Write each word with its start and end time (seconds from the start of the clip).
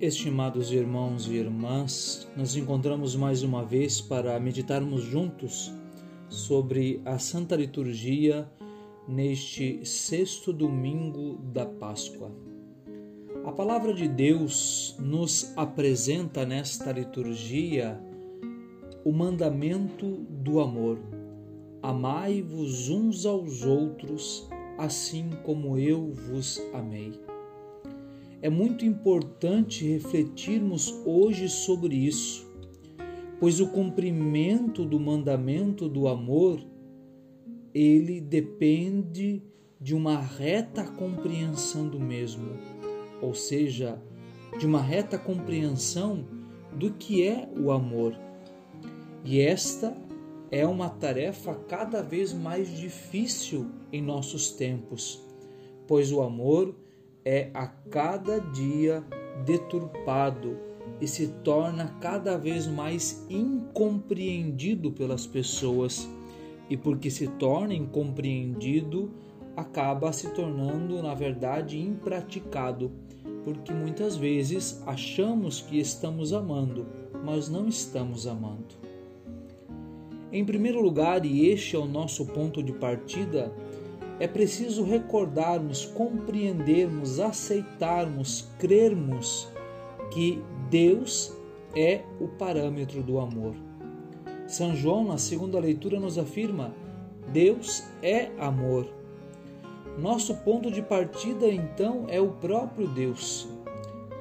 Estimados 0.00 0.70
irmãos 0.70 1.26
e 1.26 1.34
irmãs, 1.34 2.28
nos 2.36 2.56
encontramos 2.56 3.16
mais 3.16 3.42
uma 3.42 3.64
vez 3.64 4.00
para 4.00 4.38
meditarmos 4.38 5.02
juntos 5.02 5.72
sobre 6.28 7.02
a 7.04 7.18
Santa 7.18 7.56
Liturgia 7.56 8.48
neste 9.08 9.84
sexto 9.84 10.52
domingo 10.52 11.40
da 11.52 11.66
Páscoa. 11.66 12.30
A 13.44 13.50
palavra 13.50 13.92
de 13.92 14.06
Deus 14.06 14.94
nos 15.00 15.52
apresenta 15.56 16.46
nesta 16.46 16.92
liturgia 16.92 18.00
o 19.04 19.10
mandamento 19.12 20.24
do 20.30 20.60
amor. 20.60 21.00
Amai-vos 21.82 22.88
uns 22.88 23.26
aos 23.26 23.64
outros, 23.64 24.48
assim 24.78 25.30
como 25.42 25.76
eu 25.76 26.12
vos 26.12 26.62
amei. 26.72 27.20
É 28.40 28.48
muito 28.48 28.84
importante 28.84 29.84
refletirmos 29.84 30.94
hoje 31.04 31.48
sobre 31.48 31.96
isso, 31.96 32.46
pois 33.40 33.60
o 33.60 33.68
cumprimento 33.68 34.84
do 34.84 35.00
mandamento 35.00 35.88
do 35.88 36.06
amor 36.06 36.60
ele 37.74 38.20
depende 38.20 39.42
de 39.80 39.94
uma 39.94 40.18
reta 40.20 40.84
compreensão 40.84 41.88
do 41.88 41.98
mesmo, 41.98 42.48
ou 43.20 43.34
seja, 43.34 44.00
de 44.58 44.66
uma 44.66 44.80
reta 44.80 45.18
compreensão 45.18 46.24
do 46.76 46.92
que 46.92 47.24
é 47.24 47.48
o 47.56 47.70
amor. 47.70 48.16
E 49.24 49.40
esta 49.40 49.96
é 50.50 50.66
uma 50.66 50.88
tarefa 50.88 51.54
cada 51.54 52.02
vez 52.02 52.32
mais 52.32 52.76
difícil 52.76 53.66
em 53.92 54.00
nossos 54.00 54.52
tempos, 54.52 55.22
pois 55.86 56.10
o 56.12 56.22
amor 56.22 56.74
é 57.28 57.50
a 57.52 57.66
cada 57.66 58.40
dia 58.40 59.04
deturpado 59.44 60.56
e 60.98 61.06
se 61.06 61.28
torna 61.44 61.94
cada 62.00 62.38
vez 62.38 62.66
mais 62.66 63.22
incompreendido 63.28 64.90
pelas 64.90 65.26
pessoas. 65.26 66.08
E 66.70 66.76
porque 66.76 67.10
se 67.10 67.28
torna 67.28 67.74
incompreendido, 67.74 69.10
acaba 69.54 70.10
se 70.10 70.30
tornando, 70.30 71.02
na 71.02 71.12
verdade, 71.14 71.78
impraticado, 71.78 72.90
porque 73.44 73.74
muitas 73.74 74.16
vezes 74.16 74.82
achamos 74.86 75.60
que 75.60 75.78
estamos 75.78 76.32
amando, 76.32 76.86
mas 77.22 77.46
não 77.46 77.68
estamos 77.68 78.26
amando. 78.26 78.74
Em 80.32 80.46
primeiro 80.46 80.80
lugar, 80.80 81.26
e 81.26 81.46
este 81.48 81.76
é 81.76 81.78
o 81.78 81.84
nosso 81.84 82.24
ponto 82.24 82.62
de 82.62 82.72
partida, 82.72 83.52
é 84.20 84.26
preciso 84.26 84.82
recordarmos, 84.84 85.84
compreendermos, 85.84 87.20
aceitarmos, 87.20 88.48
crermos 88.58 89.48
que 90.10 90.42
Deus 90.70 91.32
é 91.74 92.02
o 92.20 92.28
parâmetro 92.28 93.02
do 93.02 93.18
amor. 93.18 93.54
São 94.46 94.74
João, 94.74 95.04
na 95.04 95.18
segunda 95.18 95.60
leitura, 95.60 96.00
nos 96.00 96.18
afirma: 96.18 96.74
Deus 97.32 97.84
é 98.02 98.30
amor. 98.38 98.88
Nosso 99.98 100.34
ponto 100.36 100.70
de 100.70 100.80
partida, 100.80 101.48
então, 101.48 102.06
é 102.08 102.20
o 102.20 102.30
próprio 102.30 102.88
Deus. 102.88 103.48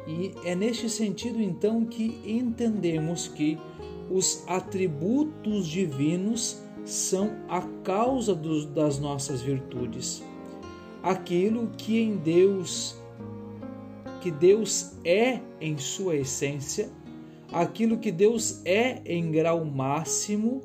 E 0.07 0.31
é 0.43 0.55
neste 0.55 0.89
sentido, 0.89 1.41
então, 1.41 1.85
que 1.85 2.21
entendemos 2.25 3.27
que 3.27 3.57
os 4.09 4.43
atributos 4.47 5.67
divinos 5.67 6.61
são 6.87 7.31
a 7.49 7.61
causa 7.83 8.33
das 8.73 8.97
nossas 8.97 9.41
virtudes. 9.41 10.23
Aquilo 11.03 11.67
que 11.77 11.99
em 11.99 12.15
Deus, 12.15 12.97
que 14.21 14.31
Deus 14.31 14.93
é 15.03 15.41
em 15.59 15.77
sua 15.77 16.15
essência, 16.15 16.89
aquilo 17.51 17.97
que 17.97 18.11
Deus 18.11 18.61
é 18.65 19.01
em 19.05 19.29
grau 19.31 19.65
máximo, 19.65 20.61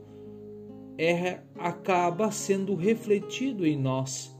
é, 0.96 1.40
acaba 1.58 2.30
sendo 2.30 2.76
refletido 2.76 3.66
em 3.66 3.76
nós, 3.76 4.32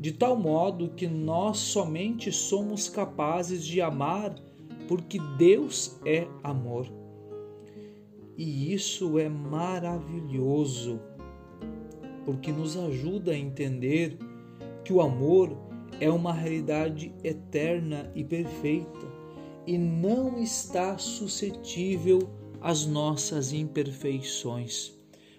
de 0.00 0.12
tal 0.12 0.36
modo 0.36 0.90
que 0.90 1.06
nós 1.06 1.58
somente 1.58 2.32
somos 2.32 2.88
capazes 2.88 3.64
de 3.64 3.80
amar 3.82 4.34
porque 4.86 5.18
Deus 5.36 6.00
é 6.06 6.26
amor. 6.42 6.86
E 8.36 8.72
isso 8.72 9.18
é 9.18 9.28
maravilhoso 9.28 11.00
porque 12.28 12.52
nos 12.52 12.76
ajuda 12.76 13.32
a 13.32 13.38
entender 13.38 14.18
que 14.84 14.92
o 14.92 15.00
amor 15.00 15.56
é 15.98 16.10
uma 16.10 16.30
realidade 16.30 17.10
eterna 17.24 18.12
e 18.14 18.22
perfeita 18.22 19.06
e 19.66 19.78
não 19.78 20.38
está 20.38 20.98
suscetível 20.98 22.18
às 22.60 22.84
nossas 22.84 23.54
imperfeições. 23.54 24.92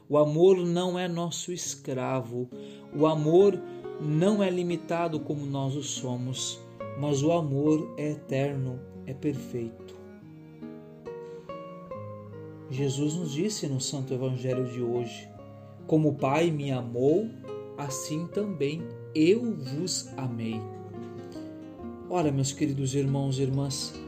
O 0.09 0.17
amor 0.17 0.57
não 0.57 0.97
é 0.97 1.07
nosso 1.07 1.53
escravo, 1.53 2.49
o 2.91 3.05
amor 3.05 3.61
não 4.01 4.41
é 4.41 4.49
limitado 4.49 5.19
como 5.19 5.45
nós 5.45 5.75
o 5.75 5.83
somos, 5.83 6.59
mas 6.99 7.21
o 7.21 7.31
amor 7.31 7.93
é 7.97 8.13
eterno, 8.13 8.79
é 9.05 9.13
perfeito. 9.13 9.95
Jesus 12.71 13.13
nos 13.13 13.31
disse 13.31 13.67
no 13.67 13.79
Santo 13.79 14.11
Evangelho 14.11 14.65
de 14.65 14.81
hoje: 14.81 15.28
como 15.89 16.09
o 16.09 16.13
Pai 16.13 16.51
me 16.51 16.69
amou, 16.69 17.27
assim 17.75 18.27
também 18.27 18.83
eu 19.15 19.55
vos 19.55 20.07
amei. 20.15 20.61
Ora, 22.07 22.31
meus 22.31 22.51
queridos 22.51 22.93
irmãos 22.93 23.39
e 23.39 23.41
irmãs, 23.41 23.99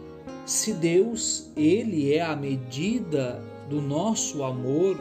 se 0.46 0.74
Deus, 0.74 1.50
ele 1.58 2.14
é 2.14 2.22
a 2.22 2.36
medida 2.36 3.42
do 3.68 3.81
nosso 3.81 4.44
amor, 4.44 4.96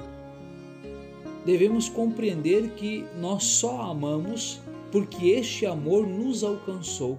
devemos 1.44 1.86
compreender 1.86 2.70
que 2.70 3.04
nós 3.20 3.44
só 3.44 3.82
amamos 3.82 4.58
porque 4.90 5.26
este 5.32 5.66
amor 5.66 6.06
nos 6.06 6.42
alcançou. 6.42 7.18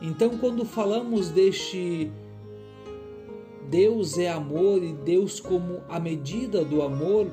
Então, 0.00 0.38
quando 0.38 0.64
falamos 0.64 1.28
deste 1.28 2.08
Deus 3.68 4.16
é 4.16 4.30
amor 4.30 4.80
e 4.84 4.92
Deus 4.92 5.40
como 5.40 5.80
a 5.88 5.98
medida 5.98 6.64
do 6.64 6.82
amor, 6.82 7.26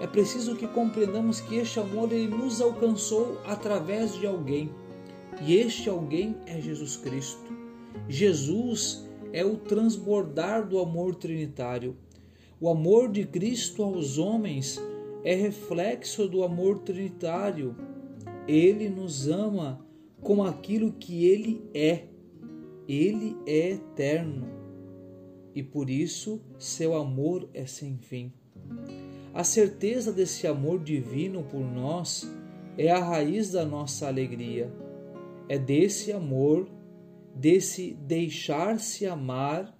é 0.00 0.06
preciso 0.06 0.56
que 0.56 0.66
compreendamos 0.66 1.40
que 1.40 1.56
este 1.56 1.78
amor 1.78 2.12
ele 2.12 2.34
nos 2.34 2.60
alcançou 2.60 3.38
através 3.44 4.14
de 4.14 4.26
alguém. 4.26 4.70
E 5.40 5.54
este 5.56 5.88
alguém 5.88 6.36
é 6.46 6.60
Jesus 6.60 6.96
Cristo. 6.96 7.52
Jesus 8.08 9.08
é 9.32 9.44
o 9.44 9.56
transbordar 9.56 10.66
do 10.66 10.78
amor 10.78 11.14
trinitário. 11.14 11.96
O 12.60 12.68
amor 12.68 13.10
de 13.10 13.24
Cristo 13.24 13.82
aos 13.82 14.18
homens 14.18 14.80
é 15.24 15.34
reflexo 15.34 16.28
do 16.28 16.42
amor 16.42 16.80
trinitário. 16.80 17.76
Ele 18.46 18.88
nos 18.88 19.28
ama 19.28 19.84
com 20.20 20.42
aquilo 20.42 20.92
que 20.92 21.26
ele 21.26 21.62
é. 21.72 22.04
Ele 22.88 23.36
é 23.46 23.70
eterno 23.70 24.62
e 25.54 25.62
por 25.62 25.90
isso 25.90 26.40
seu 26.58 26.94
amor 26.94 27.48
é 27.52 27.66
sem 27.66 27.96
fim. 27.98 28.32
A 29.34 29.44
certeza 29.44 30.12
desse 30.12 30.46
amor 30.46 30.78
divino 30.78 31.42
por 31.42 31.60
nós 31.60 32.30
é 32.76 32.90
a 32.90 32.98
raiz 32.98 33.50
da 33.50 33.64
nossa 33.64 34.06
alegria. 34.06 34.70
É 35.48 35.58
desse 35.58 36.12
amor, 36.12 36.68
desse 37.34 37.94
deixar-se 37.94 39.06
amar, 39.06 39.74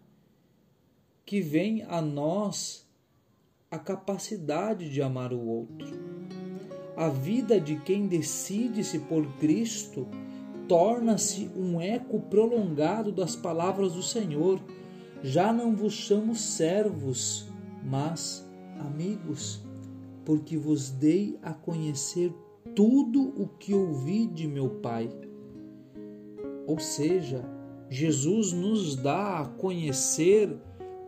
que 1.26 1.40
vem 1.40 1.82
a 1.82 2.00
nós 2.00 2.88
a 3.70 3.78
capacidade 3.78 4.90
de 4.90 5.02
amar 5.02 5.32
o 5.32 5.40
outro. 5.40 5.86
A 6.96 7.08
vida 7.08 7.60
de 7.60 7.76
quem 7.76 8.06
decide-se 8.06 8.98
por 9.00 9.26
Cristo 9.38 10.08
torna-se 10.66 11.50
um 11.56 11.80
eco 11.80 12.20
prolongado 12.20 13.12
das 13.12 13.36
palavras 13.36 13.92
do 13.92 14.02
Senhor. 14.02 14.60
Já 15.22 15.52
não 15.52 15.74
vos 15.76 15.92
chamo 15.92 16.34
servos, 16.34 17.48
mas 17.84 18.46
amigos, 18.82 19.64
porque 20.24 20.56
vos 20.56 20.90
dei 20.90 21.38
a 21.42 21.52
conhecer 21.52 22.32
tudo 22.74 23.32
o 23.40 23.48
que 23.48 23.74
ouvi 23.74 24.26
de 24.26 24.46
meu 24.46 24.68
Pai. 24.68 25.10
Ou 26.66 26.78
seja, 26.78 27.44
Jesus 27.88 28.52
nos 28.52 28.96
dá 28.96 29.40
a 29.40 29.46
conhecer 29.46 30.56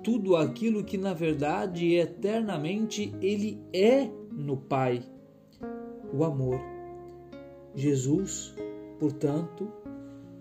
tudo 0.03 0.37
aquilo 0.37 0.85
que 0.85 0.99
na 0.99 1.15
verdade 1.15 1.95
eternamente 1.95 3.15
ele 3.21 3.59
é 3.73 4.11
no 4.31 4.57
Pai, 4.57 5.03
o 6.13 6.25
amor. 6.25 6.61
Jesus, 7.75 8.55
portanto, 8.99 9.69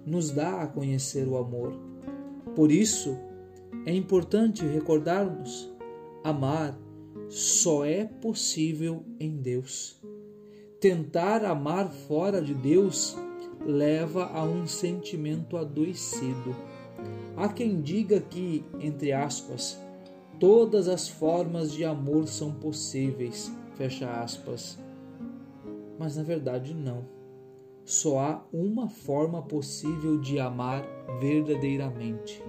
nos 0.06 0.32
dá 0.32 0.62
a 0.62 0.68
conhecer 0.68 1.28
o 1.28 1.38
amor. 1.38 1.74
Por 2.56 2.72
isso, 2.72 3.18
é 3.86 3.94
importante 3.94 4.66
recordarmos 4.66 5.72
amar 6.24 6.78
só 7.34 7.84
é 7.84 8.06
possível 8.06 9.04
em 9.20 9.38
Deus. 9.38 10.00
Tentar 10.80 11.44
amar 11.44 11.92
fora 11.92 12.40
de 12.40 12.54
Deus 12.54 13.18
leva 13.66 14.26
a 14.26 14.44
um 14.44 14.68
sentimento 14.68 15.58
adoecido. 15.58 16.56
Há 17.36 17.50
quem 17.50 17.82
diga 17.82 18.22
que, 18.22 18.64
entre 18.80 19.12
aspas, 19.12 19.82
todas 20.40 20.88
as 20.88 21.10
formas 21.10 21.72
de 21.72 21.84
amor 21.84 22.28
são 22.28 22.54
possíveis, 22.54 23.52
fecha 23.74 24.08
aspas. 24.22 24.78
Mas 25.98 26.16
na 26.16 26.22
verdade 26.22 26.76
não. 26.76 27.04
Só 27.84 28.20
há 28.20 28.46
uma 28.54 28.88
forma 28.90 29.42
possível 29.42 30.20
de 30.20 30.40
amar 30.40 30.86
verdadeiramente: 31.20 32.44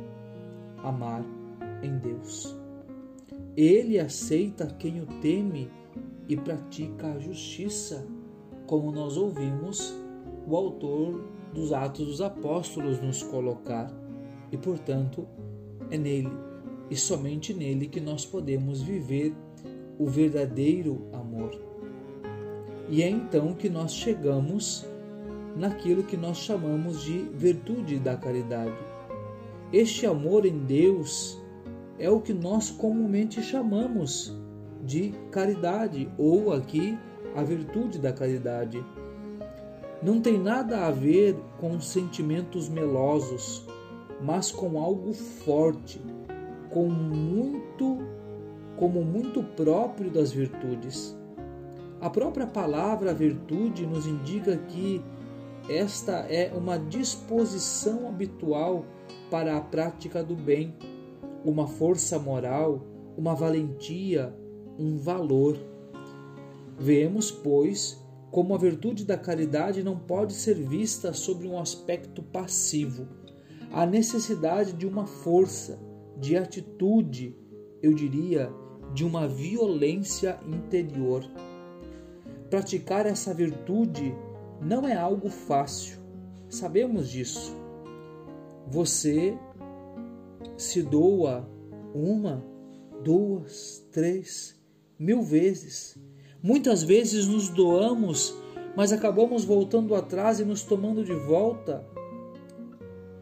amar 0.82 1.24
em 1.82 1.96
Deus. 1.98 2.63
Ele 3.56 3.98
aceita 4.00 4.66
quem 4.78 5.00
o 5.00 5.06
teme 5.20 5.70
e 6.28 6.36
pratica 6.36 7.12
a 7.12 7.18
justiça, 7.18 8.06
como 8.66 8.90
nós 8.90 9.16
ouvimos 9.16 9.94
o 10.46 10.56
autor 10.56 11.22
dos 11.52 11.72
Atos 11.72 12.06
dos 12.06 12.20
Apóstolos 12.20 13.00
nos 13.00 13.22
colocar. 13.22 13.92
E, 14.50 14.56
portanto, 14.56 15.26
é 15.90 15.96
nele 15.96 16.32
e 16.90 16.96
somente 16.96 17.54
nele 17.54 17.86
que 17.86 18.00
nós 18.00 18.26
podemos 18.26 18.82
viver 18.82 19.34
o 19.98 20.06
verdadeiro 20.06 21.06
amor. 21.12 21.58
E 22.88 23.02
é 23.02 23.08
então 23.08 23.54
que 23.54 23.70
nós 23.70 23.94
chegamos 23.94 24.86
naquilo 25.56 26.02
que 26.02 26.16
nós 26.16 26.38
chamamos 26.38 27.02
de 27.02 27.18
virtude 27.34 27.98
da 27.98 28.16
caridade. 28.16 28.76
Este 29.72 30.06
amor 30.06 30.44
em 30.44 30.58
Deus 30.58 31.40
é 31.98 32.10
o 32.10 32.20
que 32.20 32.32
nós 32.32 32.70
comumente 32.70 33.42
chamamos 33.42 34.36
de 34.82 35.14
caridade, 35.30 36.10
ou 36.18 36.52
aqui 36.52 36.98
a 37.34 37.42
virtude 37.42 37.98
da 37.98 38.12
caridade. 38.12 38.84
Não 40.02 40.20
tem 40.20 40.38
nada 40.38 40.86
a 40.86 40.90
ver 40.90 41.36
com 41.58 41.80
sentimentos 41.80 42.68
melosos, 42.68 43.66
mas 44.20 44.50
com 44.50 44.78
algo 44.78 45.12
forte, 45.12 46.00
com 46.70 46.88
muito 46.88 47.98
como 48.76 49.02
muito 49.02 49.42
próprio 49.42 50.10
das 50.10 50.32
virtudes. 50.32 51.16
A 52.00 52.10
própria 52.10 52.46
palavra 52.46 53.14
virtude 53.14 53.86
nos 53.86 54.06
indica 54.06 54.56
que 54.56 55.02
esta 55.68 56.26
é 56.28 56.52
uma 56.54 56.78
disposição 56.78 58.08
habitual 58.08 58.84
para 59.30 59.56
a 59.56 59.60
prática 59.60 60.22
do 60.22 60.36
bem, 60.36 60.74
uma 61.44 61.66
força 61.66 62.18
moral, 62.18 62.84
uma 63.16 63.34
valentia, 63.34 64.34
um 64.78 64.96
valor. 64.96 65.58
Vemos, 66.78 67.30
pois, 67.30 68.02
como 68.30 68.54
a 68.54 68.58
virtude 68.58 69.04
da 69.04 69.16
caridade 69.16 69.82
não 69.82 69.96
pode 69.96 70.32
ser 70.32 70.54
vista 70.54 71.12
sobre 71.12 71.46
um 71.46 71.58
aspecto 71.58 72.22
passivo. 72.22 73.06
A 73.70 73.86
necessidade 73.86 74.72
de 74.72 74.86
uma 74.86 75.06
força, 75.06 75.78
de 76.18 76.36
atitude, 76.36 77.36
eu 77.82 77.92
diria, 77.92 78.50
de 78.92 79.04
uma 79.04 79.28
violência 79.28 80.38
interior. 80.46 81.24
Praticar 82.48 83.06
essa 83.06 83.34
virtude 83.34 84.14
não 84.60 84.86
é 84.86 84.94
algo 84.94 85.28
fácil, 85.28 85.98
sabemos 86.48 87.08
disso. 87.08 87.54
Você 88.68 89.36
se 90.56 90.82
doa 90.82 91.48
uma, 91.94 92.44
duas, 93.02 93.86
três, 93.92 94.60
mil 94.98 95.22
vezes. 95.22 95.98
Muitas 96.42 96.82
vezes 96.82 97.26
nos 97.26 97.48
doamos, 97.48 98.34
mas 98.76 98.92
acabamos 98.92 99.44
voltando 99.44 99.94
atrás 99.94 100.40
e 100.40 100.44
nos 100.44 100.62
tomando 100.62 101.04
de 101.04 101.14
volta. 101.14 101.86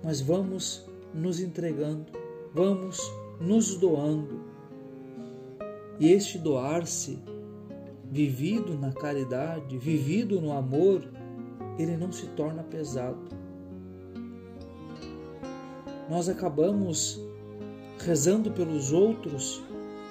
Mas 0.02 0.20
vamos 0.20 0.87
nos 1.14 1.40
entregando, 1.40 2.12
vamos 2.55 2.99
nos 3.40 3.76
doando. 3.76 4.40
E 6.00 6.11
este 6.11 6.38
doar-se, 6.38 7.19
vivido 8.11 8.76
na 8.76 8.93
caridade, 8.93 9.79
vivido 9.79 10.40
no 10.40 10.52
amor, 10.52 11.08
ele 11.79 11.96
não 11.96 12.11
se 12.11 12.26
torna 12.29 12.62
pesado. 12.62 13.41
Nós 16.12 16.28
acabamos 16.28 17.18
rezando 17.98 18.50
pelos 18.50 18.92
outros 18.92 19.62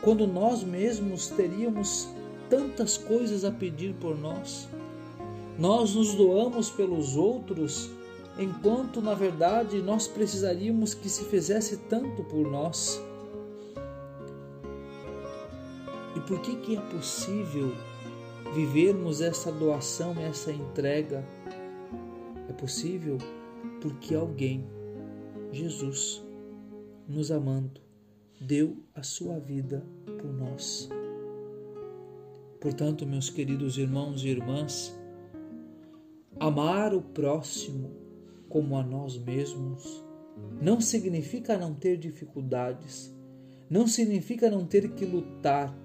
quando 0.02 0.26
nós 0.26 0.64
mesmos 0.64 1.28
teríamos 1.28 2.10
tantas 2.50 2.98
coisas 2.98 3.46
a 3.46 3.52
pedir 3.52 3.94
por 3.94 4.18
nós. 4.18 4.68
Nós 5.60 5.94
nos 5.94 6.16
doamos 6.16 6.72
pelos 6.72 7.16
outros 7.16 7.92
enquanto 8.40 9.00
na 9.00 9.14
verdade 9.14 9.80
nós 9.80 10.08
precisaríamos 10.08 10.96
que 10.96 11.08
se 11.08 11.24
fizesse 11.26 11.78
tanto 11.88 12.24
por 12.24 12.50
nós. 12.50 13.00
E 16.16 16.20
por 16.22 16.40
que 16.40 16.56
que 16.56 16.78
é 16.78 16.82
possível 16.82 17.76
vivermos 18.56 19.22
essa 19.22 19.52
doação, 19.52 20.16
essa 20.18 20.52
entrega? 20.52 21.24
É 22.50 22.54
possível 22.54 23.20
porque 23.80 24.16
alguém, 24.16 24.66
Jesus, 25.52 26.24
nos 27.08 27.32
amando, 27.32 27.82
deu 28.40 28.78
a 28.96 29.04
sua 29.04 29.40
vida 29.40 29.86
por 30.06 30.34
nós. 30.34 30.90
Portanto, 32.60 33.06
meus 33.06 33.30
queridos 33.30 33.78
irmãos 33.78 34.24
e 34.24 34.30
irmãs, 34.30 34.98
amar 36.40 36.94
o 36.94 37.02
próximo 37.02 37.92
como 38.48 38.78
a 38.78 38.84
nós 38.84 39.18
mesmos 39.18 40.04
não 40.62 40.80
significa 40.80 41.58
não 41.58 41.74
ter 41.74 41.98
dificuldades, 41.98 43.16
não 43.70 43.88
significa 43.88 44.50
não 44.50 44.66
ter 44.66 44.92
que 44.92 45.06
lutar, 45.06 45.76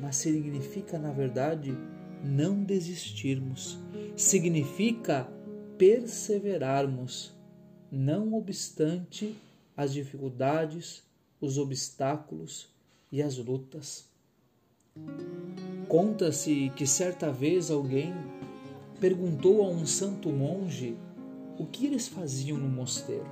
mas 0.00 0.16
significa, 0.16 0.98
na 0.98 1.12
verdade, 1.12 1.76
não 2.24 2.62
desistirmos, 2.64 3.78
significa 4.16 5.28
perseverarmos, 5.78 7.33
não 7.94 8.34
obstante 8.34 9.36
as 9.76 9.92
dificuldades, 9.92 11.02
os 11.40 11.58
obstáculos 11.58 12.68
e 13.10 13.22
as 13.22 13.38
lutas. 13.38 14.08
Conta-se 15.88 16.70
que 16.76 16.86
certa 16.86 17.30
vez 17.30 17.70
alguém 17.70 18.12
perguntou 19.00 19.62
a 19.62 19.68
um 19.68 19.86
santo 19.86 20.28
monge 20.30 20.96
o 21.58 21.66
que 21.66 21.86
eles 21.86 22.08
faziam 22.08 22.58
no 22.58 22.68
mosteiro. 22.68 23.26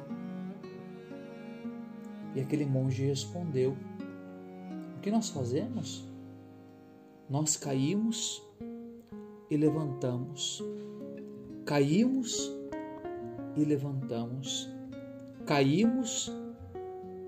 E 2.35 2.41
aquele 2.41 2.65
monge 2.65 3.05
respondeu: 3.05 3.77
O 4.97 5.01
que 5.01 5.11
nós 5.11 5.31
fazemos? 5.31 6.05
Nós 7.29 7.57
caímos 7.57 8.43
e 9.51 9.57
levantamos, 9.57 10.63
caímos 11.65 12.62
e 13.57 13.65
levantamos, 13.65 14.69
caímos 15.47 16.33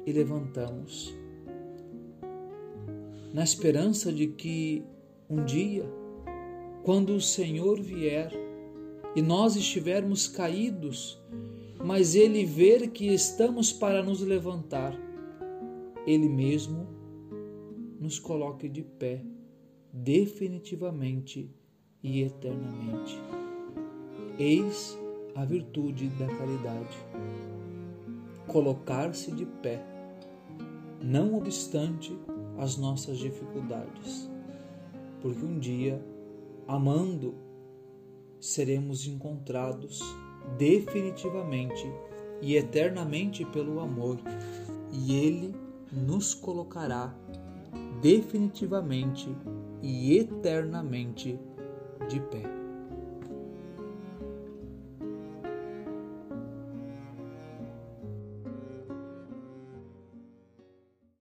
e 0.07 0.13
levantamos, 0.13 1.15
na 3.33 3.43
esperança 3.43 4.13
de 4.13 4.29
que 4.29 4.85
um 5.29 5.45
dia, 5.45 5.85
quando 6.83 7.15
o 7.15 7.21
Senhor 7.21 7.81
vier 7.81 8.31
e 9.17 9.23
nós 9.23 9.57
estivermos 9.57 10.29
caídos, 10.29 11.21
mas 11.83 12.15
Ele 12.15 12.45
ver 12.45 12.91
que 12.91 13.09
estamos 13.09 13.73
para 13.73 14.03
nos 14.03 14.21
levantar, 14.21 14.97
Ele 16.07 16.29
mesmo 16.29 16.87
nos 18.01 18.19
coloque 18.19 18.69
de 18.69 18.83
pé 18.83 19.25
definitivamente 19.93 21.51
e 22.03 22.23
eternamente. 22.23 23.19
Eis 24.39 24.99
a 25.35 25.45
virtude 25.45 26.09
da 26.11 26.27
caridade. 26.27 26.97
Colocar-se 28.47 29.33
de 29.33 29.45
pé, 29.47 29.83
não 31.01 31.37
obstante 31.37 32.17
as 32.59 32.77
nossas 32.77 33.19
dificuldades, 33.19 34.31
porque 35.21 35.45
um 35.45 35.59
dia, 35.59 36.01
amando, 36.69 37.35
seremos 38.39 39.07
encontrados 39.07 40.01
definitivamente 40.59 41.91
e 42.41 42.57
eternamente 42.57 43.45
pelo 43.47 43.81
amor, 43.81 44.19
e 44.93 45.15
Ele 45.15 45.55
nos 45.91 46.35
colocará 46.35 47.15
definitivamente 48.01 49.35
e 49.83 50.19
eternamente 50.19 51.39
de 52.09 52.21
pé. 52.21 52.64